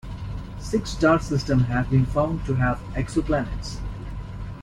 [0.57, 3.77] Six star systems have been found to have exoplanets.